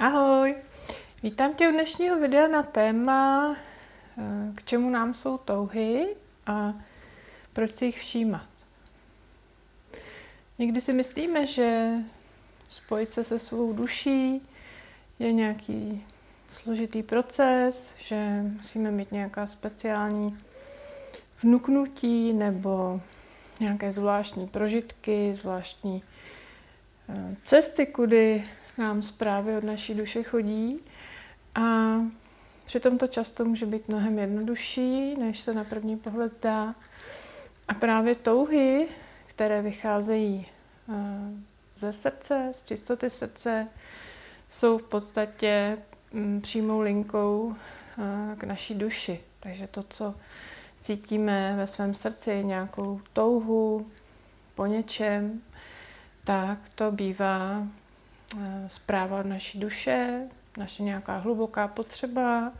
Ahoj! 0.00 0.54
Vítám 1.22 1.54
tě 1.54 1.68
u 1.68 1.72
dnešního 1.72 2.20
videa 2.20 2.48
na 2.48 2.62
téma, 2.62 3.56
eh, 4.18 4.52
k 4.54 4.64
čemu 4.64 4.90
nám 4.90 5.14
jsou 5.14 5.38
touhy 5.38 6.06
a 6.46 6.74
proč 7.52 7.74
si 7.74 7.84
jich 7.84 7.98
všímat. 7.98 8.46
Někdy 10.58 10.80
si 10.80 10.92
myslíme, 10.92 11.46
že 11.46 11.90
spojit 12.70 13.12
se 13.12 13.24
se 13.24 13.38
svou 13.38 13.72
duší 13.72 14.42
je 15.18 15.32
nějaký 15.32 16.06
složitý 16.52 17.02
proces, 17.02 17.94
že 17.98 18.42
musíme 18.42 18.90
mít 18.90 19.12
nějaká 19.12 19.46
speciální 19.46 20.38
vnuknutí 21.42 22.32
nebo 22.32 23.00
nějaké 23.60 23.92
zvláštní 23.92 24.46
prožitky, 24.46 25.34
zvláštní 25.34 26.02
eh, 27.08 27.36
cesty, 27.44 27.86
kudy 27.86 28.44
nám 28.78 29.02
zprávy 29.02 29.56
od 29.56 29.64
naší 29.64 29.94
duše 29.94 30.22
chodí 30.22 30.80
a 31.54 31.96
přitom 32.66 32.98
to 32.98 33.06
často 33.06 33.44
může 33.44 33.66
být 33.66 33.88
mnohem 33.88 34.18
jednodušší, 34.18 35.16
než 35.16 35.40
se 35.40 35.54
na 35.54 35.64
první 35.64 35.96
pohled 35.96 36.34
zdá. 36.34 36.74
A 37.68 37.74
právě 37.74 38.14
touhy, 38.14 38.88
které 39.26 39.62
vycházejí 39.62 40.46
eh, 40.88 40.94
ze 41.76 41.92
srdce, 41.92 42.50
z 42.54 42.64
čistoty 42.64 43.10
srdce, 43.10 43.68
jsou 44.48 44.78
v 44.78 44.82
podstatě 44.82 45.78
mm, 46.12 46.40
přímou 46.40 46.80
linkou 46.80 47.54
eh, 47.98 48.36
k 48.36 48.44
naší 48.44 48.74
duši. 48.74 49.20
Takže 49.40 49.66
to, 49.66 49.82
co 49.82 50.14
cítíme 50.80 51.54
ve 51.56 51.66
svém 51.66 51.94
srdci, 51.94 52.44
nějakou 52.44 53.00
touhu 53.12 53.86
po 54.54 54.66
něčem, 54.66 55.40
tak 56.24 56.58
to 56.74 56.92
bývá 56.92 57.66
zpráva 58.68 59.20
od 59.20 59.26
naší 59.26 59.58
duše, 59.58 60.28
naše 60.56 60.82
nějaká 60.82 61.18
hluboká 61.18 61.68
potřeba, 61.68 62.52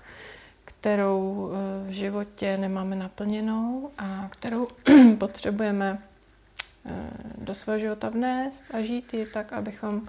kterou 0.65 1.51
eh, 1.53 1.91
v 1.91 1.93
životě 1.93 2.57
nemáme 2.57 2.97
naplněnou 2.97 3.91
a 3.99 4.29
kterou 4.31 4.69
potřebujeme 5.19 6.03
eh, 6.87 7.11
do 7.39 7.55
svého 7.55 7.79
života 7.79 8.09
vnést 8.09 8.65
a 8.75 8.83
žít 8.83 9.15
ji 9.15 9.27
tak, 9.27 9.53
abychom 9.53 10.09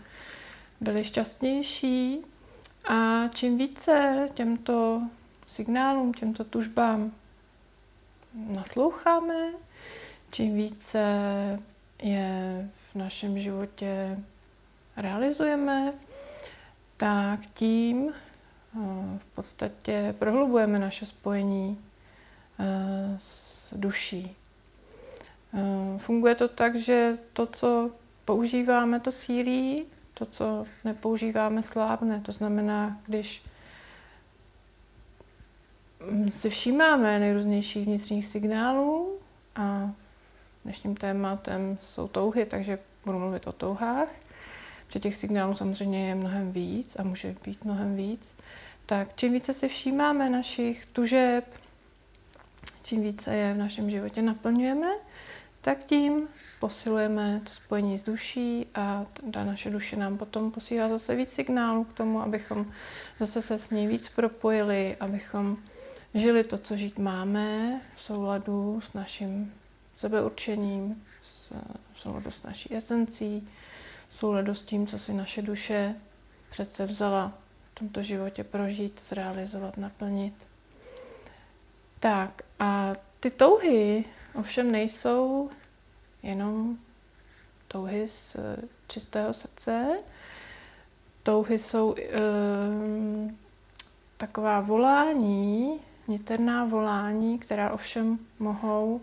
byli 0.81 1.03
šťastnější. 1.03 2.19
A 2.89 3.27
čím 3.27 3.57
více 3.57 4.27
těmto 4.33 5.01
signálům, 5.47 6.13
těmto 6.13 6.43
tužbám 6.43 7.11
nasloucháme, 8.33 9.51
čím 10.31 10.55
více 10.55 10.99
je 12.01 12.69
v 12.91 12.95
našem 12.95 13.39
životě 13.39 14.17
realizujeme, 15.01 15.93
tak 16.97 17.39
tím 17.53 18.09
eh, 18.09 18.79
v 19.17 19.25
podstatě 19.35 20.15
prohlubujeme 20.19 20.79
naše 20.79 21.05
spojení 21.05 21.77
eh, 22.59 23.17
s 23.19 23.73
duší. 23.73 24.35
Eh, 25.53 25.97
funguje 25.97 26.35
to 26.35 26.47
tak, 26.47 26.75
že 26.75 27.17
to, 27.33 27.45
co 27.45 27.91
používáme, 28.25 28.99
to 28.99 29.11
sílí, 29.11 29.85
to, 30.13 30.25
co 30.25 30.65
nepoužíváme, 30.83 31.63
slábne. 31.63 32.21
To 32.21 32.31
znamená, 32.31 32.99
když 33.05 33.43
mm, 36.11 36.31
si 36.31 36.49
všímáme 36.49 37.19
nejrůznějších 37.19 37.85
vnitřních 37.85 38.25
signálů 38.25 39.17
a 39.55 39.91
dnešním 40.63 40.95
tématem 40.95 41.77
jsou 41.81 42.07
touhy, 42.07 42.45
takže 42.45 42.79
budu 43.05 43.19
mluvit 43.19 43.47
o 43.47 43.51
touhách, 43.51 44.07
že 44.89 44.99
těch 44.99 45.15
signálů 45.15 45.53
samozřejmě 45.53 46.09
je 46.09 46.15
mnohem 46.15 46.51
víc 46.51 46.95
a 46.99 47.03
může 47.03 47.35
být 47.45 47.65
mnohem 47.65 47.95
víc, 47.95 48.33
tak 48.85 49.07
čím 49.15 49.33
více 49.33 49.53
si 49.53 49.67
všímáme 49.67 50.29
našich 50.29 50.85
tužeb, 50.85 51.45
čím 52.83 53.03
více 53.03 53.35
je 53.35 53.53
v 53.53 53.57
našem 53.57 53.89
životě 53.89 54.21
naplňujeme, 54.21 54.87
tak 55.61 55.85
tím 55.85 56.27
posilujeme 56.59 57.41
to 57.43 57.51
spojení 57.51 57.97
s 57.97 58.03
duší 58.03 58.67
a 58.75 59.05
ta 59.31 59.43
naše 59.43 59.69
duše 59.69 59.95
nám 59.95 60.17
potom 60.17 60.51
posílá 60.51 60.89
zase 60.89 61.15
víc 61.15 61.31
signálů 61.31 61.83
k 61.83 61.93
tomu, 61.93 62.21
abychom 62.21 62.65
zase 63.19 63.41
se 63.41 63.59
s 63.59 63.69
ní 63.69 63.87
víc 63.87 64.09
propojili, 64.09 64.95
abychom 64.99 65.57
žili 66.13 66.43
to, 66.43 66.57
co 66.57 66.77
žít 66.77 66.99
máme, 66.99 67.81
v 67.95 68.01
souladu 68.01 68.81
s 68.81 68.93
naším 68.93 69.53
sebeurčením, 69.97 71.03
v 71.93 71.99
souladu 71.99 72.31
s 72.31 72.43
naší 72.43 72.75
esencí, 72.75 73.49
souladu 74.11 74.55
s 74.55 74.63
tím, 74.63 74.87
co 74.87 74.99
si 74.99 75.13
naše 75.13 75.41
duše 75.41 75.95
přece 76.49 76.85
vzala 76.85 77.33
v 77.71 77.79
tomto 77.79 78.03
životě 78.03 78.43
prožít, 78.43 79.01
zrealizovat, 79.09 79.77
naplnit. 79.77 80.33
Tak 81.99 82.41
a 82.59 82.95
ty 83.19 83.31
touhy 83.31 84.05
ovšem 84.35 84.71
nejsou 84.71 85.49
jenom 86.23 86.77
touhy 87.67 88.07
z 88.07 88.37
čistého 88.87 89.33
srdce. 89.33 89.99
Touhy 91.23 91.59
jsou 91.59 91.95
e, 91.97 92.03
taková 94.17 94.59
volání, 94.59 95.79
niterná 96.07 96.65
volání, 96.65 97.39
která 97.39 97.71
ovšem 97.71 98.19
mohou 98.39 99.01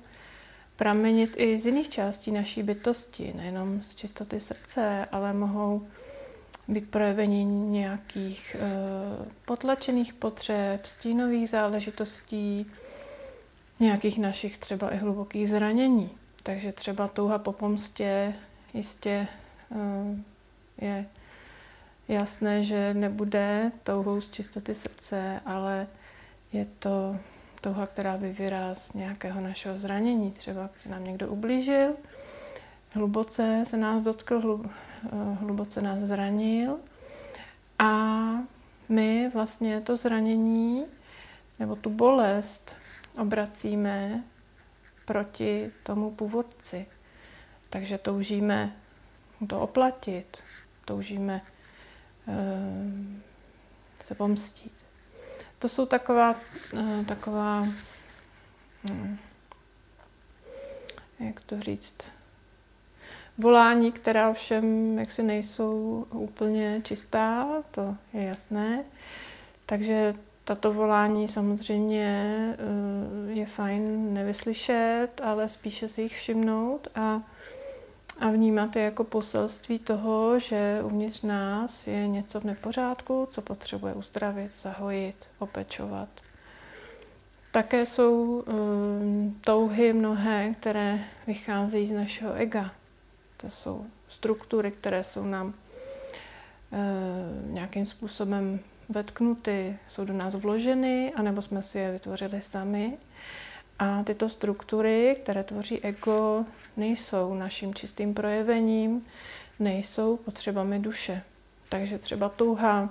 pramenit 0.77 1.35
i 1.37 1.61
z 1.61 1.67
jiných 1.67 1.89
částí 1.89 2.33
naší 2.33 2.63
bytosti, 2.63 3.33
nejenom 3.37 3.83
z 3.83 3.95
čistoty 3.95 4.41
srdce, 4.41 5.07
ale 5.13 5.33
mohou 5.33 5.87
být 6.69 6.91
projevení 6.91 7.45
nějakých 7.71 8.57
e, 8.59 8.61
potlačených 9.45 10.15
potřeb, 10.15 10.87
stínových 10.87 11.49
záležitostí, 11.49 12.67
nějakých 13.81 14.19
našich 14.19 14.59
třeba 14.59 14.91
i 14.91 14.97
hlubokých 14.97 15.49
zranění. 15.49 16.11
Takže 16.43 16.73
třeba 16.73 17.09
touha 17.09 17.39
po 17.39 17.53
pomstě 17.53 18.35
jistě 18.75 19.29
e, 20.81 20.87
je 20.87 21.07
jasné, 22.09 22.65
že 22.65 22.95
nebude 22.95 23.73
touhou 23.83 24.21
z 24.21 24.31
čistoty 24.31 24.75
srdce, 24.75 25.41
ale 25.47 25.87
je 26.53 26.67
to 26.79 27.17
touha, 27.67 27.87
která 27.87 28.17
vyvírá 28.17 28.75
z 28.75 28.93
nějakého 28.93 29.41
našeho 29.41 29.79
zranění, 29.79 30.31
třeba 30.31 30.71
když 30.73 30.85
nám 30.87 31.05
někdo 31.05 31.29
ublížil, 31.29 31.97
hluboce 32.93 33.65
se 33.67 33.77
nás 33.77 34.03
dotkl, 34.03 34.61
eh, 34.65 35.35
hluboce 35.35 35.83
nás 35.83 36.03
zranil 36.03 36.79
a 37.79 38.15
my 38.89 39.31
vlastně 39.35 39.81
to 39.81 39.97
zranění 39.97 40.85
nebo 41.59 41.77
tu 41.77 41.91
bolest 41.91 42.75
obracíme 43.19 44.25
proti 45.05 45.71
tomu 45.83 46.11
původci. 46.11 46.87
Takže 47.71 47.99
toužíme 47.99 48.77
to 49.49 49.61
oplatit, 49.61 50.37
toužíme 50.85 51.43
e, 52.29 52.35
se 54.01 54.15
pomstit. 54.15 54.86
To 55.59 55.69
jsou 55.69 55.87
taková, 55.87 56.35
eh, 56.79 57.05
taková 57.05 57.67
hm, 58.91 59.19
jak 61.21 61.41
to 61.41 61.61
říct, 61.61 61.97
volání, 63.39 63.93
která 63.93 64.31
ovšem 64.31 64.99
jaksi 64.99 65.23
nejsou 65.23 66.07
úplně 66.11 66.81
čistá, 66.85 67.49
to 67.71 67.97
je 68.13 68.23
jasné. 68.23 68.85
Takže 69.67 70.15
tato 70.45 70.73
volání 70.73 71.29
samozřejmě 71.29 72.07
eh, 72.59 73.33
je 73.33 73.47
fajn 73.47 74.15
nevyslyšet, 74.15 75.09
ale 75.25 75.49
spíše 75.49 75.89
si 75.89 76.03
jich 76.03 76.17
všimnout 76.17 76.89
a 76.95 77.23
a 78.21 78.31
vnímat 78.31 78.77
je 78.77 78.83
jako 78.83 79.05
poselství 79.05 79.79
toho, 79.79 80.39
že 80.39 80.81
uvnitř 80.83 81.23
nás 81.23 81.87
je 81.87 82.09
něco 82.09 82.41
v 82.41 82.45
nepořádku, 82.45 83.29
co 83.31 83.43
potřebuje 83.43 83.95
uzdravit, 83.95 84.51
zahojit, 84.59 85.17
opečovat. 85.39 86.09
Také 87.53 87.87
jsou 87.87 88.45
um, 88.47 89.41
touhy 89.41 89.93
mnohé, 89.93 90.55
které 90.61 90.99
vycházejí 91.27 91.87
z 91.87 91.93
našeho 91.93 92.33
ega. 92.33 92.71
To 93.37 93.51
jsou 93.51 93.87
struktury, 94.09 94.71
které 94.71 95.05
jsou 95.05 95.25
nám 95.25 95.47
uh, 95.47 95.55
nějakým 97.53 97.87
způsobem 97.87 98.61
vetknuty, 98.89 99.79
jsou 99.89 100.05
do 100.05 100.13
nás 100.13 100.35
vloženy, 100.35 101.13
anebo 101.17 101.43
jsme 101.43 101.63
si 101.63 101.79
je 101.79 101.93
vytvořili 101.93 102.43
sami. 102.43 102.97
A 103.79 104.03
tyto 104.03 104.29
struktury, 104.29 105.17
které 105.23 105.45
tvoří 105.45 105.81
ego, 105.81 106.45
nejsou 106.77 107.35
naším 107.35 107.75
čistým 107.75 108.15
projevením, 108.15 109.07
nejsou 109.59 110.17
potřebami 110.17 110.79
duše. 110.79 111.23
Takže 111.69 111.99
třeba 111.99 112.29
touha 112.29 112.91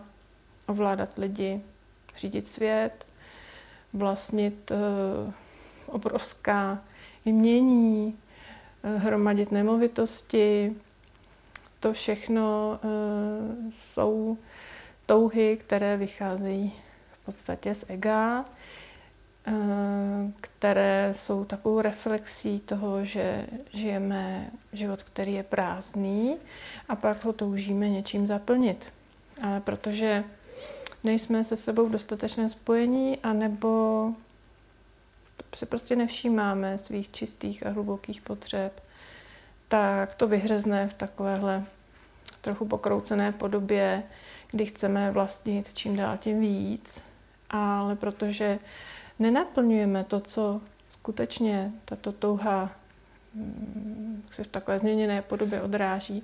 ovládat 0.67 1.17
lidi, 1.17 1.61
řídit 2.17 2.47
svět, 2.47 3.05
vlastnit 3.93 4.71
uh, 4.71 4.77
obrovská 5.85 6.81
jmění, 7.25 8.17
uh, 8.83 9.01
hromadit 9.01 9.51
nemovitosti, 9.51 10.75
to 11.79 11.93
všechno 11.93 12.79
uh, 12.83 13.71
jsou 13.73 14.37
touhy, 15.05 15.57
které 15.57 15.97
vycházejí 15.97 16.73
v 17.21 17.25
podstatě 17.25 17.73
z 17.73 17.85
ega, 17.87 18.45
eh, 18.47 18.51
které 20.41 21.09
jsou 21.11 21.45
takovou 21.45 21.81
reflexí 21.81 22.59
toho, 22.59 23.05
že 23.05 23.47
žijeme 23.73 24.49
život, 24.73 25.03
který 25.03 25.33
je 25.33 25.43
prázdný 25.43 26.37
a 26.89 26.95
pak 26.95 27.25
ho 27.25 27.33
toužíme 27.33 27.89
něčím 27.89 28.27
zaplnit. 28.27 28.85
Ale 29.43 29.59
protože 29.59 30.23
nejsme 31.03 31.43
se 31.43 31.57
sebou 31.57 31.87
v 31.87 31.91
dostatečném 31.91 32.49
spojení, 32.49 33.17
anebo 33.23 34.09
si 35.55 35.65
prostě 35.65 35.95
nevšímáme 35.95 36.77
svých 36.77 37.11
čistých 37.11 37.65
a 37.65 37.69
hlubokých 37.69 38.21
potřeb, 38.21 38.83
tak 39.67 40.15
to 40.15 40.27
vyhřezne 40.27 40.87
v 40.87 40.93
takovéhle 40.93 41.63
trochu 42.41 42.65
pokroucené 42.65 43.31
podobě, 43.31 44.03
kdy 44.51 44.65
chceme 44.65 45.11
vlastnit 45.11 45.73
čím 45.73 45.95
dál 45.95 46.17
tím 46.17 46.39
víc, 46.39 47.03
ale 47.49 47.95
protože 47.95 48.59
nenaplňujeme 49.19 50.03
to, 50.03 50.19
co 50.19 50.61
skutečně 50.91 51.71
tato 51.85 52.11
touha 52.11 52.71
mm, 53.33 54.23
se 54.31 54.43
v 54.43 54.47
takové 54.47 54.79
změněné 54.79 55.21
podobě 55.21 55.61
odráží, 55.61 56.23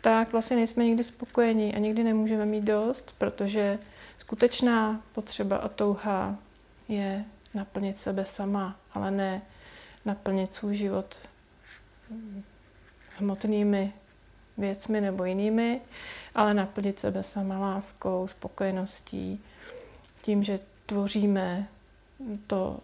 tak 0.00 0.32
vlastně 0.32 0.56
nejsme 0.56 0.84
nikdy 0.84 1.04
spokojení 1.04 1.74
a 1.74 1.78
nikdy 1.78 2.04
nemůžeme 2.04 2.46
mít 2.46 2.64
dost, 2.64 3.14
protože 3.18 3.78
skutečná 4.18 5.00
potřeba 5.12 5.56
a 5.56 5.68
touha 5.68 6.36
je 6.88 7.24
naplnit 7.54 8.00
sebe 8.00 8.24
sama, 8.24 8.76
ale 8.94 9.10
ne 9.10 9.42
naplnit 10.04 10.54
svůj 10.54 10.76
život 10.76 11.14
mm, 12.10 12.42
hmotnými 13.18 13.92
věcmi 14.58 15.00
nebo 15.00 15.24
jinými, 15.24 15.80
ale 16.34 16.54
naplnit 16.54 16.98
sebe 16.98 17.22
sama 17.22 17.58
láskou, 17.58 18.28
spokojeností, 18.28 19.44
tím, 20.22 20.42
že 20.42 20.60
tvoříme 20.86 21.68
to, 22.46 22.80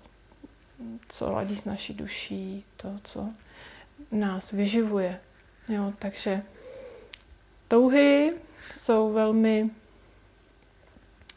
co 1.09 1.33
ladí 1.33 1.57
s 1.57 1.65
naší 1.65 1.95
duší, 1.95 2.65
to, 2.77 2.95
co 3.05 3.29
nás 4.13 4.53
vyživuje. 4.53 5.21
Jo, 5.69 5.93
takže 5.99 6.43
touhy 7.69 8.33
jsou 8.77 9.13
velmi 9.13 9.71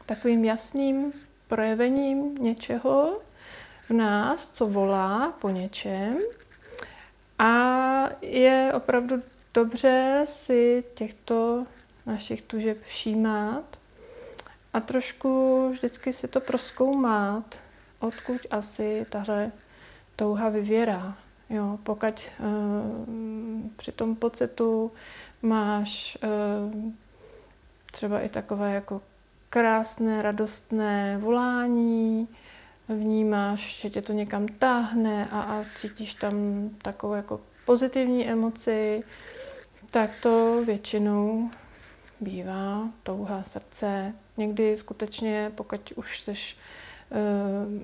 takovým 0.05 0.45
jasným 0.45 1.13
projevením 1.47 2.35
něčeho 2.35 3.19
v 3.89 3.93
nás, 3.93 4.49
co 4.49 4.67
volá 4.67 5.31
po 5.41 5.49
něčem. 5.49 6.17
A 7.39 8.09
je 8.21 8.71
opravdu 8.75 9.23
dobře 9.53 10.21
si 10.25 10.83
těchto 10.93 11.65
našich 12.05 12.41
tužeb 12.41 12.83
všímat 12.83 13.77
a 14.73 14.79
trošku 14.79 15.69
vždycky 15.69 16.13
si 16.13 16.27
to 16.27 16.41
proskoumat, 16.41 17.59
odkud 18.01 18.41
asi 18.51 19.05
tahle 19.09 19.51
touha 20.15 20.49
vyvěrá. 20.49 21.17
Jo, 21.49 21.79
pokud 21.83 22.29
uh, 22.39 22.45
při 23.75 23.91
tom 23.91 24.15
pocitu 24.15 24.91
máš 25.41 26.17
uh, 26.23 26.91
třeba 27.91 28.19
i 28.19 28.29
takové 28.29 28.73
jako 28.73 29.01
krásné, 29.49 30.21
radostné 30.21 31.17
volání, 31.17 32.27
vnímáš, 32.89 33.81
že 33.81 33.89
tě 33.89 34.01
to 34.01 34.13
někam 34.13 34.47
táhne 34.47 35.27
a, 35.31 35.41
a 35.41 35.65
cítíš 35.77 36.13
tam 36.13 36.33
takovou 36.81 37.13
jako 37.13 37.41
pozitivní 37.65 38.29
emoci, 38.29 39.03
tak 39.91 40.09
to 40.21 40.63
většinou 40.65 41.49
bývá 42.21 42.89
touha 43.03 43.43
srdce. 43.43 44.13
Někdy 44.37 44.77
skutečně, 44.77 45.51
pokud 45.55 45.93
už 45.95 46.27
uh, 46.27 46.80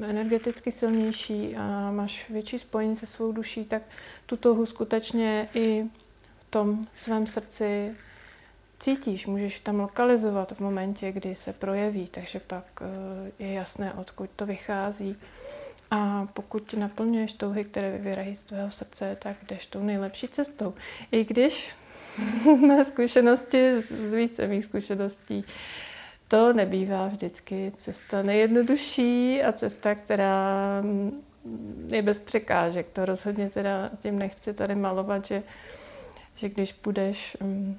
energeticky 0.02 0.72
silnější 0.72 1.56
a 1.56 1.92
máš 1.92 2.30
větší 2.30 2.60
spojení 2.60 2.96
se 2.96 3.06
svou 3.06 3.32
duší, 3.32 3.66
tak 3.66 3.82
tu 4.26 4.38
touhu 4.38 4.66
skutečně 4.66 5.50
i 5.54 5.84
v 6.40 6.52
tom 6.52 6.88
svém 6.96 7.28
srdci 7.28 7.96
cítíš, 8.80 9.26
můžeš 9.26 9.60
tam 9.60 9.80
lokalizovat 9.80 10.52
v 10.52 10.60
momentě, 10.60 11.12
kdy 11.12 11.36
se 11.36 11.54
projeví, 11.54 12.08
takže 12.08 12.40
pak 12.40 12.66
uh, 12.82 12.88
je 13.40 13.54
jasné, 13.54 13.94
odkud 13.94 14.30
to 14.36 14.46
vychází. 14.46 15.16
A 15.92 16.28
pokud 16.34 16.74
naplňuješ 16.74 17.34
touhy, 17.34 17.64
které 17.64 17.92
vyvírají 17.92 18.36
z 18.36 18.42
tvého 18.42 18.72
srdce, 18.72 19.18
tak 19.20 19.36
jdeš 19.48 19.66
tou 19.66 19.84
nejlepší 19.84 20.28
cestou. 20.28 20.74
I 21.12 21.26
když 21.26 21.76
z 22.58 22.60
mé 22.60 22.86
zkušenosti, 22.86 23.82
z 23.82 24.14
více 24.14 24.48
mých 24.48 24.66
zkušeností, 24.66 25.46
to 26.28 26.54
nebývá 26.54 27.08
vždycky 27.08 27.72
cesta 27.78 28.22
nejjednodušší 28.22 29.44
a 29.44 29.52
cesta, 29.52 29.96
která 29.96 30.84
je 31.88 32.02
bez 32.02 32.20
překážek. 32.20 32.88
To 32.94 33.06
rozhodně 33.06 33.50
teda 33.50 33.90
tím 34.00 34.20
nechci 34.20 34.54
tady 34.54 34.76
malovat, 34.76 35.26
že, 35.26 35.44
že 36.36 36.50
když 36.50 36.74
půjdeš 36.74 37.38
um, 37.42 37.78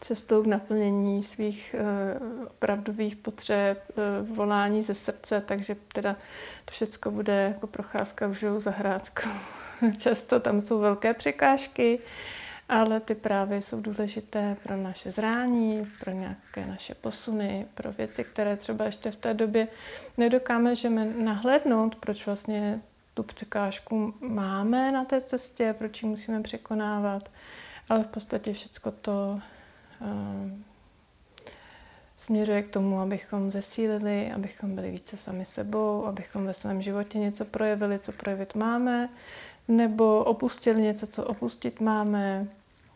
cestou 0.00 0.42
k 0.42 0.46
naplnění 0.46 1.22
svých 1.22 1.74
uh, 1.78 2.46
opravdových 2.46 3.16
potřeb, 3.16 3.92
uh, 4.20 4.36
volání 4.36 4.82
ze 4.82 4.94
srdce, 4.94 5.42
takže 5.46 5.76
teda 5.92 6.16
to 6.64 6.70
všechno 6.70 7.10
bude 7.10 7.32
jako 7.54 7.66
procházka 7.66 8.26
v 8.26 8.60
zahrádkou. 8.60 9.30
Často 9.98 10.40
tam 10.40 10.60
jsou 10.60 10.78
velké 10.78 11.14
překážky, 11.14 11.98
ale 12.68 13.00
ty 13.00 13.14
právě 13.14 13.62
jsou 13.62 13.80
důležité 13.80 14.56
pro 14.62 14.76
naše 14.76 15.10
zrání, 15.10 15.86
pro 16.00 16.12
nějaké 16.12 16.66
naše 16.66 16.94
posuny, 16.94 17.66
pro 17.74 17.92
věci, 17.92 18.24
které 18.24 18.56
třeba 18.56 18.84
ještě 18.84 19.10
v 19.10 19.16
té 19.16 19.34
době 19.34 19.68
nedokážeme 20.16 21.04
nahlédnout, 21.04 21.94
proč 21.94 22.26
vlastně 22.26 22.80
tu 23.14 23.22
překážku 23.22 24.14
máme 24.20 24.92
na 24.92 25.04
té 25.04 25.20
cestě, 25.20 25.74
proč 25.78 26.02
ji 26.02 26.08
musíme 26.08 26.42
překonávat, 26.42 27.30
ale 27.88 28.02
v 28.04 28.06
podstatě 28.06 28.52
všechno 28.52 28.92
to 28.92 29.40
uh, 30.00 30.08
směřuje 32.16 32.62
k 32.62 32.70
tomu, 32.70 33.00
abychom 33.00 33.50
zesílili, 33.50 34.32
abychom 34.32 34.74
byli 34.74 34.90
více 34.90 35.16
sami 35.16 35.44
sebou, 35.44 36.06
abychom 36.06 36.46
ve 36.46 36.54
svém 36.54 36.82
životě 36.82 37.18
něco 37.18 37.44
projevili, 37.44 37.98
co 37.98 38.12
projevit 38.12 38.54
máme, 38.54 39.08
nebo 39.68 40.24
opustili 40.24 40.82
něco, 40.82 41.06
co 41.06 41.24
opustit 41.24 41.80
máme, 41.80 42.46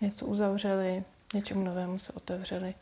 něco 0.01 0.27
uzavřeli, 0.27 1.05
něčemu 1.35 1.65
novému 1.65 1.99
se 1.99 2.13
otevřeli. 2.13 2.75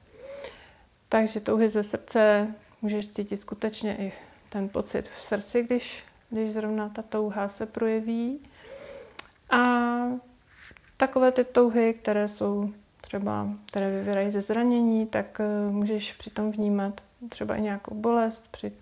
Takže 1.09 1.41
touhy 1.41 1.69
ze 1.69 1.83
srdce 1.83 2.49
můžeš 2.83 3.09
cítit 3.09 3.37
skutečně 3.37 3.97
i 3.97 4.13
ten 4.49 4.69
pocit 4.69 5.09
v 5.09 5.23
srdci, 5.23 5.63
když, 5.63 6.05
když 6.31 6.53
zrovna 6.53 6.89
ta 6.89 7.03
touha 7.03 7.49
se 7.49 7.67
projeví. 7.67 8.41
A 9.51 9.59
takové 10.97 11.33
ty 11.33 11.45
touhy, 11.45 11.95
které 11.95 12.29
jsou 12.29 12.73
třeba, 13.01 13.49
které 13.67 13.91
vyvírají 13.91 14.31
ze 14.31 14.41
zranění, 14.41 15.07
tak 15.07 15.41
uh, 15.41 15.75
můžeš 15.75 16.13
přitom 16.13 16.51
vnímat 16.51 17.01
třeba 17.29 17.57
i 17.57 17.63
nějakou 17.63 17.95
bolest 17.95 18.49
při 18.51 18.73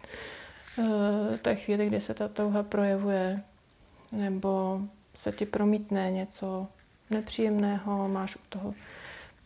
uh, 0.79 1.37
té 1.37 1.57
chvíli, 1.57 1.87
kdy 1.87 2.01
se 2.01 2.15
ta 2.15 2.29
touha 2.29 2.63
projevuje, 2.63 3.43
nebo 4.13 4.81
se 5.17 5.33
ti 5.33 5.47
promítne 5.47 6.11
něco 6.11 6.67
nepříjemného, 7.11 8.09
máš 8.09 8.37
u 8.37 8.41
toho, 8.49 8.75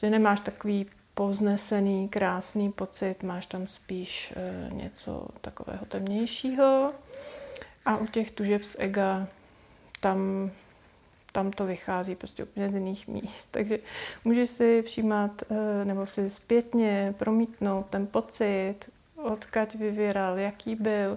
že 0.00 0.10
nemáš 0.10 0.40
takový 0.40 0.86
povznesený, 1.14 2.08
krásný 2.08 2.72
pocit, 2.72 3.22
máš 3.22 3.46
tam 3.46 3.66
spíš 3.66 4.34
e, 4.36 4.74
něco 4.74 5.26
takového 5.40 5.86
temnějšího. 5.86 6.92
A 7.84 7.96
u 7.96 8.06
těch 8.06 8.30
tužeb 8.30 8.64
z 8.64 8.76
ega 8.78 9.26
tam, 10.00 10.50
tam 11.32 11.50
to 11.50 11.66
vychází 11.66 12.14
prostě 12.14 12.44
úplně 12.44 12.68
z 12.68 12.74
jiných 12.74 13.08
míst. 13.08 13.48
Takže 13.50 13.78
můžeš 14.24 14.50
si 14.50 14.82
všímat 14.82 15.42
e, 15.50 15.84
nebo 15.84 16.06
si 16.06 16.30
zpětně 16.30 17.14
promítnout 17.18 17.86
ten 17.90 18.06
pocit, 18.06 18.76
odkaď 19.16 19.74
vyvíral, 19.74 20.38
jaký 20.38 20.74
byl, 20.74 21.16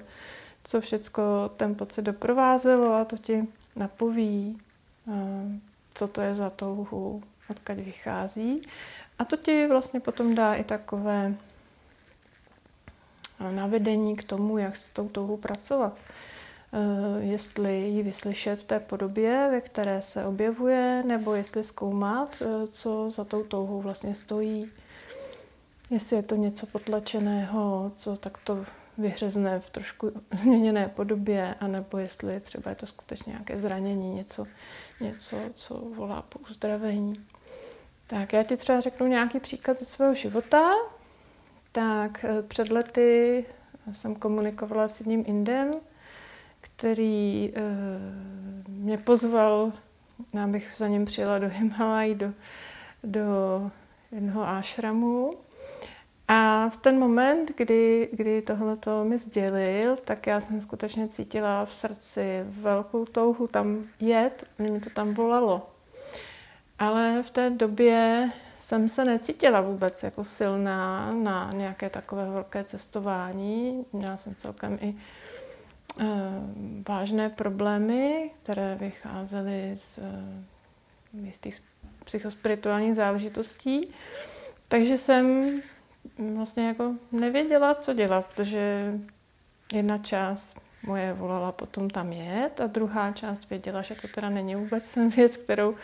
co 0.64 0.82
všecko 0.82 1.52
ten 1.58 1.76
pocit 1.76 2.02
doprovázelo 2.02 2.94
a 2.94 3.06
to 3.06 3.18
ti 3.18 3.48
napoví, 3.76 4.58
eh, 5.08 5.60
co 5.94 6.08
to 6.08 6.22
je 6.22 6.36
za 6.36 6.50
touhu, 6.50 7.24
odkud 7.50 7.76
vychází. 7.76 8.62
A 9.20 9.26
to 9.26 9.38
ti 9.38 9.68
vlastně 9.68 10.00
potom 10.00 10.36
dá 10.36 10.56
i 10.56 10.64
takové 10.64 11.36
eh, 13.40 13.52
navedení 13.52 14.16
k 14.16 14.24
tomu, 14.24 14.58
jak 14.58 14.76
s 14.76 14.90
tou 14.90 15.10
touhou 15.10 15.38
pracovat. 15.38 15.98
Eh, 16.74 17.24
jestli 17.24 17.82
ji 17.82 18.04
vyslyšet 18.04 18.60
v 18.60 18.64
té 18.64 18.80
podobě, 18.80 19.48
ve 19.52 19.62
které 19.62 20.02
se 20.02 20.26
objevuje, 20.26 21.04
nebo 21.06 21.34
jestli 21.34 21.64
zkoumat, 21.64 22.44
co 22.72 23.12
za 23.12 23.24
tou 23.24 23.44
touhou 23.44 23.82
vlastně 23.82 24.16
stojí. 24.16 24.72
Jestli 25.90 26.16
je 26.16 26.24
to 26.24 26.36
něco 26.36 26.66
potlačeného, 26.66 27.92
co 27.98 28.18
takto 28.18 28.66
vyhřezne 28.98 29.60
v 29.60 29.70
trošku 29.70 30.12
změněné 30.42 30.88
podobě, 30.88 31.56
anebo 31.60 31.98
jestli 31.98 32.40
třeba 32.40 32.70
je 32.70 32.76
to 32.76 32.86
skutečně 32.86 33.32
nějaké 33.32 33.58
zranění, 33.58 34.14
něco, 34.14 34.48
něco 35.02 35.38
co 35.56 35.76
volá 35.76 36.22
po 36.22 36.40
uzdravení. 36.40 37.26
Tak 38.08 38.34
já 38.34 38.44
ti 38.44 38.58
třeba 38.58 38.80
řeknu 38.80 39.08
nějaký 39.08 39.40
příklad 39.40 39.80
ze 39.80 39.86
svého 39.86 40.14
života. 40.14 40.72
tak 41.72 42.26
eh, 42.26 42.42
před 42.42 42.70
lety 42.70 43.46
jsem 43.92 44.16
komunikovala 44.16 44.88
s 44.88 45.00
jedním 45.00 45.24
Indem, 45.28 45.74
který 46.62 47.54
mě 48.68 48.98
pozval, 48.98 49.72
abych 50.44 50.74
za 50.78 50.88
ním 50.88 51.06
přijela 51.06 51.40
do 51.40 51.50
Himalaj, 51.50 52.16
do, 52.16 52.34
do 53.04 53.72
jednoho 54.12 54.48
ášramu. 54.48 55.34
A 56.28 56.70
v 56.70 56.78
ten 56.78 57.00
moment, 57.00 57.52
kdy, 57.58 58.10
kdy 58.12 58.42
tohle 58.42 58.78
mi 59.04 59.18
sdělil, 59.18 59.96
tak 59.96 60.28
já 60.28 60.42
jsem 60.42 60.62
skutečně 60.62 61.08
cítila 61.08 61.66
v 61.66 61.74
srdci 61.74 62.44
velkou 62.44 63.06
touhu 63.06 63.48
tam 63.48 63.84
jet, 64.00 64.44
mě 64.58 64.80
to 64.80 64.90
tam 64.90 65.14
volalo. 65.14 65.70
Ale 66.80 67.24
v 67.24 67.30
té 67.30 67.50
době 67.50 68.30
jsem 68.60 68.90
se 68.90 69.06
necítila 69.06 69.62
vůbec 69.62 70.04
jako 70.04 70.24
silná 70.24 71.12
na 71.12 71.52
nějaké 71.54 71.90
takové 71.90 72.30
velké 72.30 72.64
cestování. 72.64 73.86
Měla 73.94 74.18
jsem 74.18 74.36
celkem 74.36 74.78
i 74.82 74.96
e, 76.00 76.06
vážné 76.88 77.30
problémy, 77.30 78.32
které 78.44 78.76
vycházely 78.76 79.74
z 79.78 79.98
e, 79.98 80.02
jistých 81.22 81.64
psychospirituálních 82.06 82.96
záležitostí. 82.96 83.94
Takže 84.68 84.98
jsem 84.98 85.52
vlastně 86.34 86.68
jako 86.68 86.94
nevěděla, 87.12 87.76
co 87.76 87.94
dělat, 87.94 88.26
protože 88.26 88.94
jedna 89.74 89.98
část 89.98 90.62
moje 90.84 91.14
volala 91.14 91.52
potom 91.52 91.90
tam 91.90 92.12
jet 92.12 92.62
a 92.62 92.68
druhá 92.68 93.12
část 93.12 93.50
věděla, 93.50 93.82
že 93.82 93.96
to 93.96 94.08
teda 94.08 94.30
není 94.30 94.56
vůbec 94.56 94.98
věc, 95.16 95.38
kterou 95.38 95.76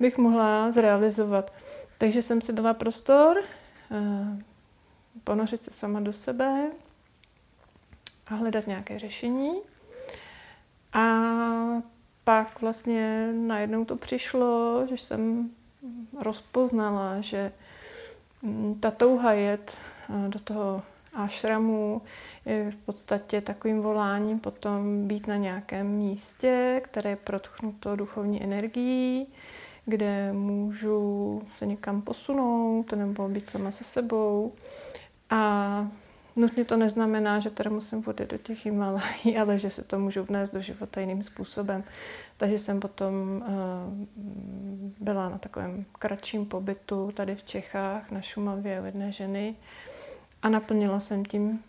bych 0.00 0.18
mohla 0.18 0.72
zrealizovat. 0.72 1.52
Takže 1.98 2.22
jsem 2.22 2.40
si 2.40 2.52
dala 2.52 2.74
prostor 2.74 3.42
eh, 3.90 4.42
ponořit 5.24 5.64
se 5.64 5.70
sama 5.70 6.00
do 6.00 6.12
sebe 6.12 6.70
a 8.26 8.34
hledat 8.34 8.66
nějaké 8.66 8.98
řešení. 8.98 9.52
A 10.92 11.02
pak 12.24 12.60
vlastně 12.60 13.32
najednou 13.32 13.84
to 13.84 13.96
přišlo, 13.96 14.82
že 14.88 14.96
jsem 14.96 15.50
rozpoznala, 16.20 17.20
že 17.20 17.52
ta 18.80 18.90
touha 18.90 19.32
jet 19.32 19.76
eh, 20.08 20.28
do 20.28 20.40
toho 20.40 20.82
ashramu 21.14 22.02
je 22.46 22.70
v 22.70 22.76
podstatě 22.76 23.40
takovým 23.40 23.80
voláním 23.80 24.38
potom 24.38 25.08
být 25.08 25.26
na 25.26 25.36
nějakém 25.36 25.86
místě, 25.86 26.80
které 26.84 27.10
je 27.10 27.16
protchnuto 27.16 27.96
duchovní 27.96 28.42
energií, 28.42 29.26
kde 29.86 30.32
můžu 30.32 31.42
se 31.56 31.66
někam 31.66 32.02
posunout 32.02 32.92
nebo 32.92 33.28
být 33.28 33.50
sama 33.50 33.70
se 33.70 33.84
sebou. 33.84 34.52
A 35.30 35.88
nutně 36.40 36.64
to 36.64 36.76
neznamená, 36.76 37.38
že 37.40 37.50
tady 37.50 37.70
musím 37.70 38.02
vodit 38.02 38.30
do 38.30 38.38
těch 38.38 38.64
Himalají, 38.64 39.38
ale 39.40 39.58
že 39.58 39.70
se 39.70 39.84
to 39.84 39.98
můžu 39.98 40.22
vnést 40.22 40.54
do 40.54 40.60
života 40.60 41.00
jiným 41.00 41.22
způsobem. 41.22 41.84
Takže 42.36 42.58
jsem 42.58 42.80
potom 42.80 43.42
uh, 43.46 44.06
byla 45.00 45.28
na 45.28 45.38
takovém 45.38 45.84
kratším 45.98 46.46
pobytu 46.46 47.12
tady 47.14 47.34
v 47.34 47.42
Čechách, 47.44 48.10
na 48.10 48.20
Šumavě 48.20 48.80
u 48.80 48.84
jedné 48.84 49.12
ženy 49.12 49.54
a 50.42 50.48
naplnila 50.48 51.00
jsem 51.00 51.24
tím 51.24 51.64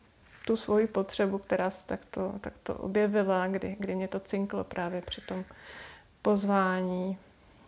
tu 0.46 0.58
svoji 0.58 0.88
potřebu, 0.88 1.38
která 1.38 1.70
se 1.70 1.88
takto, 1.88 2.34
takto 2.42 2.76
objevila, 2.76 3.48
kdy, 3.48 3.76
kdy 3.80 3.96
mě 3.96 4.08
to 4.08 4.20
cinklo 4.20 4.64
právě 4.64 5.02
při 5.02 5.22
tom 5.22 5.44
pozvání 6.22 7.18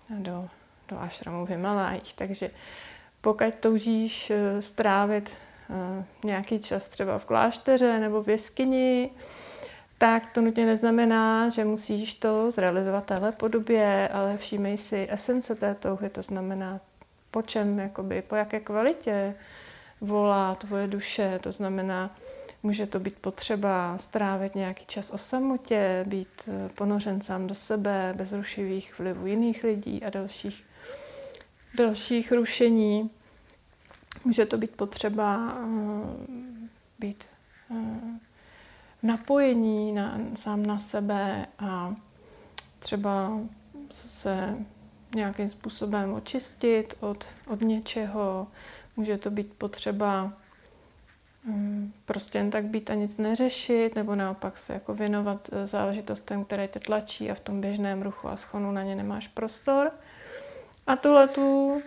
do, 0.10 0.50
do 0.90 1.00
ašramu 1.00 1.46
v 1.46 1.50
Himalájích. 1.50 2.14
Takže 2.14 2.50
pokud 3.22 3.56
toužíš 3.60 4.32
eh, 4.32 4.62
strávit 4.62 5.30
eh, 5.30 5.53
nějaký 6.24 6.60
čas 6.60 6.90
třeba 6.90 7.18
v 7.18 7.26
klášteře 7.26 8.00
nebo 8.00 8.24
v 8.24 8.30
jeskyni, 8.30 9.10
tak 9.98 10.32
to 10.34 10.42
nutně 10.42 10.66
neznamená, 10.66 11.50
že 11.50 11.66
musíš 11.66 12.16
to 12.16 12.52
zrealizovat 12.52 13.06
téhle 13.06 13.32
podobě, 13.32 14.10
ale 14.14 14.38
všímej 14.38 14.78
si 14.78 15.08
esence 15.10 15.56
té 15.56 15.76
touhy, 15.76 16.10
to 16.10 16.22
znamená 16.22 16.80
po 17.32 17.42
čem, 17.42 17.80
jakoby, 17.80 18.22
po 18.22 18.36
jaké 18.36 18.60
kvalitě 18.60 19.36
volá 20.02 20.56
tvoje 20.56 20.88
duše, 20.88 21.40
to 21.44 21.52
znamená, 21.52 22.16
může 22.64 22.86
to 22.86 23.00
být 23.00 23.16
potřeba 23.20 23.98
strávit 23.98 24.56
nějaký 24.56 24.86
čas 24.86 25.10
o 25.10 25.18
samotě, 25.18 26.06
být 26.08 26.28
eh, 26.48 26.70
ponořen 26.76 27.22
sám 27.22 27.48
do 27.48 27.56
sebe, 27.56 28.14
bez 28.18 28.34
rušivých 28.34 29.00
vlivů 29.00 29.28
jiných 29.28 29.64
lidí 29.64 30.04
a 30.04 30.10
dalších, 30.10 30.66
dalších 31.78 32.32
rušení. 32.32 33.10
Může 34.26 34.46
to 34.46 34.58
být 34.58 34.72
potřeba 34.72 35.56
uh, 35.60 36.10
být 37.00 37.24
uh, 37.70 37.78
napojení 39.04 39.92
na, 39.92 40.18
sám 40.36 40.66
na 40.66 40.80
sebe 40.80 41.46
a 41.60 41.96
třeba 42.80 43.40
se 43.92 44.58
nějakým 45.16 45.50
způsobem 45.50 46.14
očistit 46.14 46.94
od, 47.00 47.26
od 47.48 47.62
něčeho. 47.62 48.48
Může 48.98 49.18
to 49.18 49.32
být 49.32 49.54
potřeba 49.54 50.34
um, 51.48 51.94
prostě 52.06 52.38
jen 52.38 52.52
tak 52.52 52.66
být 52.66 52.90
a 52.90 52.94
nic 52.94 53.18
neřešit, 53.18 53.96
nebo 53.96 54.16
naopak 54.16 54.58
se 54.58 54.74
jako 54.74 54.94
věnovat 54.94 55.50
eh, 55.52 55.68
záležitostem, 55.68 56.46
které 56.46 56.68
tě 56.68 56.80
tlačí 56.80 57.32
a 57.32 57.36
v 57.36 57.40
tom 57.40 57.62
běžném 57.62 58.02
ruchu 58.02 58.28
a 58.28 58.36
schonu 58.36 58.72
na 58.72 58.84
ně 58.84 58.96
nemáš 58.96 59.28
prostor. 59.28 59.92
A 60.88 60.96
tuhle 60.96 61.28
tu 61.28 61.82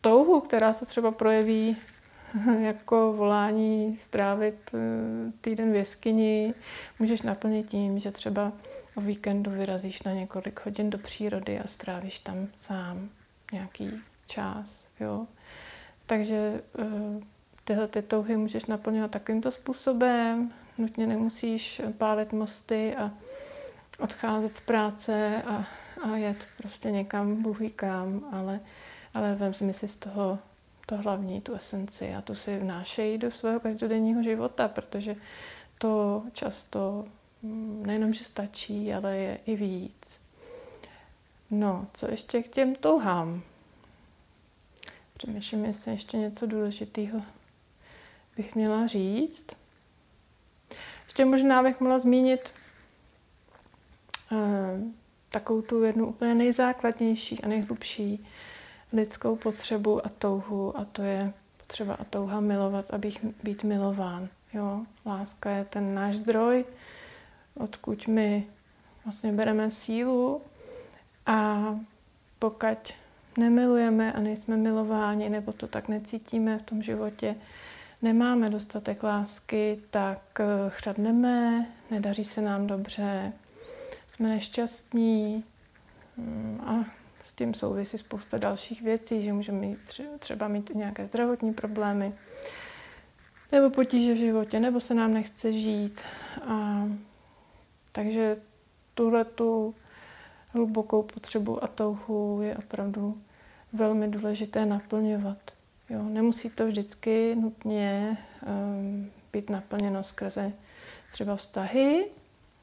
touhu, 0.00 0.40
která 0.40 0.72
se 0.72 0.86
třeba 0.86 1.10
projeví 1.10 1.76
jako 2.60 3.12
volání 3.12 3.96
strávit 3.96 4.70
eh, 4.74 5.32
týden 5.40 5.72
v 5.72 5.74
jeskyni 5.74 6.54
můžeš 6.98 7.22
naplnit 7.22 7.68
tím, 7.68 7.98
že 7.98 8.10
třeba 8.10 8.52
o 8.94 9.00
víkendu 9.00 9.50
vyrazíš 9.50 10.02
na 10.02 10.12
několik 10.12 10.64
hodin 10.64 10.90
do 10.90 10.98
přírody 10.98 11.60
a 11.60 11.66
strávíš 11.66 12.18
tam 12.18 12.48
sám 12.56 13.08
nějaký 13.52 13.90
čas. 14.26 14.80
Jo? 15.00 15.26
Takže 16.06 16.62
eh, 16.78 16.84
tyhle 17.64 17.88
ty 17.88 18.02
touhy 18.02 18.36
můžeš 18.36 18.64
naplňovat 18.66 19.10
takovýmto 19.10 19.50
způsobem. 19.50 20.52
Nutně 20.78 21.06
nemusíš 21.06 21.82
pálit 21.98 22.32
mosty 22.32 22.96
a 22.96 23.10
odcházet 23.98 24.56
z 24.56 24.60
práce 24.60 25.42
a, 25.46 25.64
a 26.02 26.16
jet 26.16 26.46
prostě 26.56 26.90
někam, 26.90 27.42
bůh 27.42 27.58
kam, 27.76 28.24
ale, 28.32 28.60
ale 29.14 29.34
vem 29.34 29.54
si 29.54 29.88
z 29.88 29.96
toho 29.96 30.38
to 30.86 30.96
hlavní, 30.96 31.40
tu 31.40 31.54
esenci 31.54 32.14
a 32.14 32.22
tu 32.22 32.34
si 32.34 32.58
vnášejí 32.58 33.18
do 33.18 33.30
svého 33.30 33.60
každodenního 33.60 34.22
života, 34.22 34.68
protože 34.68 35.16
to 35.78 36.22
často 36.32 37.04
mm, 37.42 37.82
nejenom, 37.86 38.12
že 38.12 38.24
stačí, 38.24 38.94
ale 38.94 39.16
je 39.16 39.38
i 39.46 39.56
víc. 39.56 40.20
No, 41.50 41.86
co 41.94 42.10
ještě 42.10 42.42
k 42.42 42.48
těm 42.48 42.74
touhám? 42.74 43.42
Přemýšlím, 45.16 45.64
jestli 45.64 45.92
ještě 45.92 46.16
něco 46.16 46.46
důležitého 46.46 47.22
bych 48.36 48.54
měla 48.54 48.86
říct. 48.86 49.46
Ještě 51.04 51.24
možná 51.24 51.62
bych 51.62 51.80
mohla 51.80 51.98
zmínit 51.98 52.50
uh, 54.32 54.38
takovou 55.28 55.62
tu 55.62 55.82
jednu 55.82 56.06
úplně 56.06 56.34
nejzákladnější 56.34 57.40
a 57.40 57.48
nejhlubší 57.48 58.26
lidskou 58.92 59.36
potřebu 59.36 60.06
a 60.06 60.08
touhu 60.18 60.78
a 60.78 60.84
to 60.84 61.02
je 61.02 61.32
potřeba 61.56 61.94
a 61.94 62.04
touha 62.04 62.40
milovat 62.40 62.90
a 62.90 62.98
být, 62.98 63.18
být 63.42 63.64
milován. 63.64 64.28
Jo? 64.54 64.80
Láska 65.06 65.50
je 65.50 65.64
ten 65.64 65.94
náš 65.94 66.16
zdroj, 66.16 66.64
odkud 67.54 68.06
my 68.06 68.46
vlastně 69.04 69.32
bereme 69.32 69.70
sílu 69.70 70.42
a 71.26 71.58
pokud 72.38 72.94
nemilujeme 73.36 74.12
a 74.12 74.20
nejsme 74.20 74.56
milováni 74.56 75.28
nebo 75.28 75.52
to 75.52 75.66
tak 75.66 75.88
necítíme 75.88 76.58
v 76.58 76.62
tom 76.62 76.82
životě, 76.82 77.36
nemáme 78.02 78.50
dostatek 78.50 79.02
lásky, 79.02 79.80
tak 79.90 80.40
eh, 80.40 80.44
chřadneme, 80.68 81.66
nedaří 81.90 82.24
se 82.24 82.42
nám 82.42 82.66
dobře, 82.66 83.32
jsme 84.06 84.28
nešťastní 84.28 85.44
mm, 86.16 86.60
a 86.66 86.99
tím 87.40 87.54
souvisí 87.54 87.98
spousta 87.98 88.38
dalších 88.38 88.82
věcí, 88.82 89.24
že 89.24 89.32
můžeme 89.32 89.58
mít 89.58 89.78
třeba 90.18 90.48
mít 90.48 90.74
nějaké 90.74 91.06
zdravotní 91.06 91.52
problémy, 91.54 92.12
nebo 93.52 93.70
potíže 93.70 94.14
v 94.14 94.16
životě, 94.16 94.60
nebo 94.60 94.80
se 94.80 94.94
nám 94.94 95.14
nechce 95.14 95.52
žít. 95.52 96.00
A, 96.46 96.84
takže 97.92 98.36
tuhle 98.94 99.24
tu 99.24 99.74
hlubokou 100.52 101.02
potřebu 101.02 101.64
a 101.64 101.66
touhu 101.66 102.42
je 102.42 102.56
opravdu 102.56 103.20
velmi 103.72 104.08
důležité 104.08 104.66
naplňovat. 104.66 105.38
Jo, 105.90 106.02
nemusí 106.02 106.50
to 106.50 106.66
vždycky 106.66 107.34
nutně 107.34 108.18
um, 108.46 109.10
být 109.32 109.50
naplněno 109.50 110.04
skrze 110.04 110.52
třeba 111.12 111.36
vztahy 111.36 112.06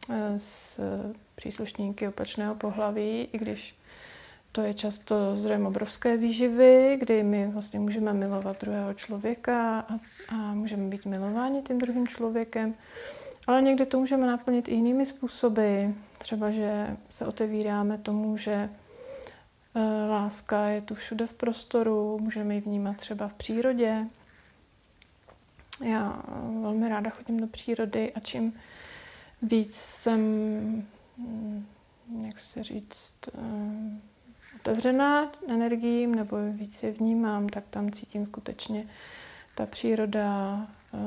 uh, 0.10 0.16
s 0.38 0.80
příslušníky 1.36 2.08
opačného 2.08 2.56
pohlaví, 2.56 3.30
i 3.32 3.38
když 3.38 3.76
to 4.52 4.62
je 4.62 4.74
často 4.74 5.36
zdrojem 5.36 5.66
obrovské 5.66 6.18
výživy, 6.18 6.98
kdy 7.00 7.24
my 7.24 7.48
vlastně 7.48 7.80
můžeme 7.80 8.14
milovat 8.14 8.62
druhého 8.62 8.94
člověka 8.94 9.80
a, 9.80 10.00
a 10.30 10.36
můžeme 10.36 10.88
být 10.88 11.06
milováni 11.06 11.62
tím 11.62 11.78
druhým 11.78 12.08
člověkem. 12.08 12.74
Ale 13.48 13.62
někdy 13.62 13.86
to 13.86 14.00
můžeme 14.00 14.28
naplnit 14.28 14.68
i 14.68 14.74
jinými 14.74 15.06
způsoby. 15.06 15.86
Třeba, 16.18 16.52
že 16.52 16.98
se 17.10 17.26
otevíráme 17.26 17.98
tomu, 17.98 18.38
že 18.38 18.52
e, 18.54 18.70
láska 20.10 20.66
je 20.66 20.82
tu 20.82 20.96
všude 20.96 21.28
v 21.28 21.34
prostoru, 21.34 22.20
můžeme 22.20 22.56
ji 22.56 22.62
vnímat 22.62 22.98
třeba 22.98 23.28
v 23.28 23.34
přírodě. 23.34 24.06
Já 25.84 26.24
velmi 26.62 26.90
ráda 26.90 27.10
chodím 27.10 27.40
do 27.40 27.48
přírody 27.48 28.14
a 28.14 28.20
čím 28.20 28.54
víc 29.42 29.76
jsem, 29.76 30.22
mm, 31.18 31.66
jak 32.26 32.40
se 32.40 32.64
říct, 32.64 33.14
e, 33.34 33.42
otevřená 34.60 35.32
energiím 35.48 36.16
nebo 36.16 36.38
víc 36.52 36.84
je 36.84 36.92
vnímám, 36.92 37.50
tak 37.50 37.64
tam 37.70 37.92
cítím 37.92 38.26
skutečně 38.26 38.88
ta 39.56 39.66
příroda 39.66 40.58
e, 40.94 40.98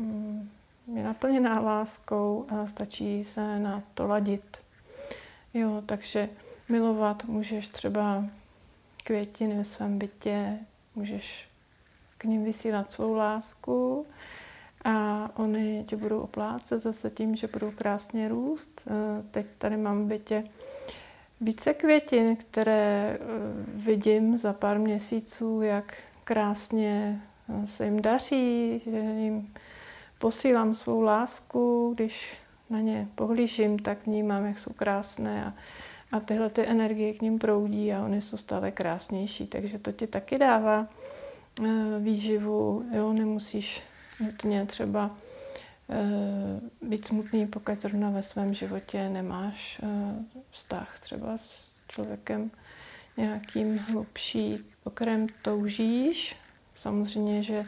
mm, 0.00 0.50
je 0.94 1.04
naplněná 1.04 1.60
láskou 1.60 2.46
a 2.48 2.66
stačí 2.66 3.24
se 3.24 3.58
na 3.58 3.82
to 3.94 4.06
ladit. 4.06 4.56
Jo, 5.54 5.82
takže 5.86 6.28
milovat 6.68 7.24
můžeš 7.24 7.68
třeba 7.68 8.24
květiny 9.04 9.56
ve 9.56 9.64
svém 9.64 9.98
bytě, 9.98 10.58
můžeš 10.94 11.48
k 12.18 12.24
ním 12.24 12.44
vysílat 12.44 12.92
svou 12.92 13.14
lásku 13.14 14.06
a 14.84 15.28
oni 15.36 15.84
tě 15.88 15.96
budou 15.96 16.20
oplácet 16.20 16.82
zase 16.82 17.10
tím, 17.10 17.36
že 17.36 17.46
budou 17.46 17.70
krásně 17.70 18.28
růst. 18.28 18.82
Eh, 18.86 19.22
teď 19.30 19.46
tady 19.58 19.76
mám 19.76 20.04
v 20.04 20.06
bytě 20.06 20.44
více 21.40 21.74
květin, 21.74 22.36
které 22.36 23.18
eh, 23.20 23.24
vidím 23.74 24.38
za 24.38 24.52
pár 24.52 24.78
měsíců, 24.78 25.62
jak 25.62 25.94
krásně 26.24 27.22
eh, 27.48 27.66
se 27.66 27.84
jim 27.84 28.02
daří, 28.02 28.80
že 28.84 28.98
jim 28.98 29.54
posílám 30.18 30.74
svou 30.74 31.00
lásku, 31.00 31.92
když 31.96 32.34
na 32.70 32.80
ně 32.80 33.08
pohlížím, 33.14 33.78
tak 33.78 34.06
vnímám, 34.06 34.46
jak 34.46 34.58
jsou 34.58 34.72
krásné 34.72 35.44
a, 35.44 35.54
a 36.12 36.20
tyhle 36.20 36.50
ty 36.50 36.66
energie 36.66 37.14
k 37.14 37.22
ním 37.22 37.38
proudí 37.38 37.92
a 37.92 38.04
oni 38.04 38.22
jsou 38.22 38.36
stále 38.36 38.70
krásnější, 38.70 39.46
takže 39.46 39.78
to 39.78 39.92
ti 39.92 40.06
taky 40.06 40.38
dává 40.38 40.86
e, 41.64 41.98
výživu, 41.98 42.84
jo, 42.92 43.12
nemusíš 43.12 43.82
nutně 44.20 44.66
třeba 44.66 45.16
být 46.82 47.06
smutný, 47.06 47.46
pokud 47.46 47.82
zrovna 47.82 48.10
ve 48.10 48.22
svém 48.22 48.54
životě 48.54 49.08
nemáš 49.08 49.80
vztah 50.50 51.00
třeba 51.00 51.38
s 51.38 51.70
člověkem 51.88 52.50
nějakým 53.16 53.78
hlubší, 53.78 54.58
po 54.84 54.90
kterém 54.90 55.26
toužíš. 55.42 56.36
Samozřejmě, 56.76 57.42
že 57.42 57.64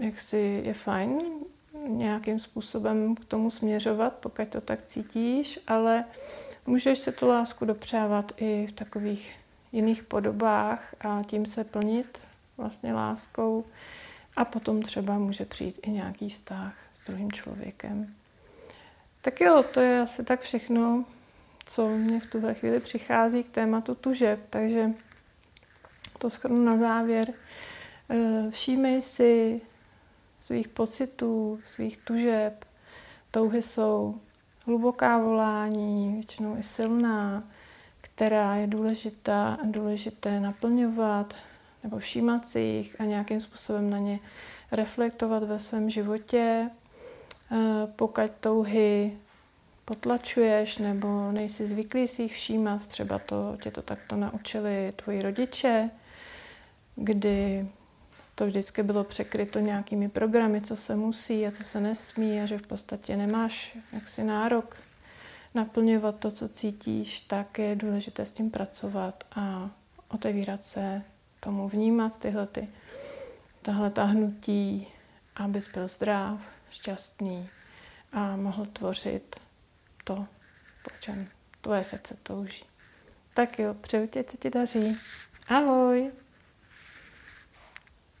jak 0.00 0.20
si 0.20 0.62
je 0.64 0.74
fajn 0.74 1.20
nějakým 1.86 2.38
způsobem 2.38 3.14
k 3.14 3.24
tomu 3.24 3.50
směřovat, 3.50 4.12
pokud 4.12 4.48
to 4.48 4.60
tak 4.60 4.84
cítíš, 4.84 5.58
ale 5.66 6.04
můžeš 6.66 6.98
se 6.98 7.12
tu 7.12 7.28
lásku 7.28 7.64
dopřávat 7.64 8.32
i 8.36 8.66
v 8.66 8.72
takových 8.72 9.36
jiných 9.72 10.02
podobách 10.02 10.94
a 11.00 11.22
tím 11.26 11.46
se 11.46 11.64
plnit 11.64 12.18
vlastně 12.56 12.92
láskou 12.92 13.64
a 14.36 14.44
potom 14.44 14.82
třeba 14.82 15.18
může 15.18 15.44
přijít 15.44 15.80
i 15.82 15.90
nějaký 15.90 16.28
vztah 16.28 16.74
s 17.02 17.06
druhým 17.06 17.32
člověkem. 17.32 18.14
Tak 19.24 19.40
jo, 19.40 19.64
to 19.74 19.80
je 19.80 20.00
asi 20.00 20.24
tak 20.24 20.40
všechno, 20.40 21.04
co 21.66 21.88
mě 21.88 22.20
v 22.20 22.26
tuhle 22.26 22.54
chvíli 22.54 22.80
přichází 22.80 23.42
k 23.42 23.48
tématu 23.48 23.94
tužeb, 23.94 24.40
takže 24.50 24.90
to 26.18 26.28
shrnu 26.28 26.64
na 26.64 26.76
závěr. 26.76 27.32
Eh, 28.10 28.50
všímej 28.50 29.02
si 29.02 29.60
svých 30.40 30.68
pocitů, 30.68 31.60
svých 31.74 31.98
tužeb. 31.98 32.64
Touhy 33.30 33.62
jsou 33.62 34.20
hluboká 34.66 35.18
volání, 35.18 36.12
většinou 36.14 36.56
i 36.58 36.62
silná, 36.62 37.44
která 38.00 38.54
je 38.54 38.66
důležitá, 38.66 39.58
důležité 39.64 40.40
naplňovat 40.40 41.34
nebo 41.82 41.98
všímat 41.98 42.48
si 42.48 42.60
jich 42.60 43.00
a 43.00 43.04
nějakým 43.04 43.40
způsobem 43.40 43.90
na 43.90 43.98
ně 43.98 44.18
reflektovat 44.72 45.42
ve 45.42 45.60
svém 45.60 45.90
životě. 45.90 46.70
Eh, 47.52 47.86
pokud 47.96 48.30
touhy 48.40 49.18
potlačuješ 49.84 50.78
nebo 50.78 51.32
nejsi 51.32 51.66
zvyklý 51.66 52.08
si 52.08 52.22
jich 52.22 52.32
všímat, 52.32 52.86
třeba 52.86 53.18
to, 53.18 53.56
tě 53.62 53.70
to 53.70 53.82
takto 53.82 54.16
naučili 54.16 54.92
tvoji 54.96 55.22
rodiče, 55.22 55.90
kdy 56.96 57.68
to 58.34 58.46
vždycky 58.46 58.82
bylo 58.82 59.04
překryto 59.04 59.60
nějakými 59.60 60.08
programy, 60.08 60.60
co 60.60 60.76
se 60.76 60.96
musí 60.96 61.46
a 61.46 61.50
co 61.50 61.64
se 61.64 61.80
nesmí 61.80 62.40
a 62.40 62.46
že 62.46 62.58
v 62.58 62.66
podstatě 62.66 63.16
nemáš 63.16 63.78
jaksi 63.92 64.24
nárok 64.24 64.76
naplňovat 65.54 66.18
to, 66.18 66.30
co 66.30 66.48
cítíš, 66.48 67.20
tak 67.20 67.58
je 67.58 67.76
důležité 67.76 68.26
s 68.26 68.32
tím 68.32 68.50
pracovat 68.50 69.24
a 69.36 69.70
otevírat 70.08 70.64
se 70.64 71.02
tomu, 71.40 71.68
vnímat 71.68 72.18
tyhle 72.18 72.46
ty, 72.46 72.68
tahle 73.62 73.90
ta 73.90 74.04
hnutí, 74.04 74.86
abys 75.36 75.72
byl 75.72 75.88
zdrav, 75.88 76.40
šťastný 76.70 77.48
a 78.12 78.36
mohl 78.36 78.66
tvořit 78.66 79.36
to, 80.04 80.26
po 80.82 80.90
čem 81.00 81.28
tvoje 81.60 81.84
srdce 81.84 82.16
touží. 82.22 82.64
Tak 83.34 83.58
jo, 83.58 83.74
přeju 83.74 84.06
tě, 84.06 84.24
co 84.24 84.36
ti 84.36 84.50
daří. 84.50 84.98
Ahoj! 85.48 86.12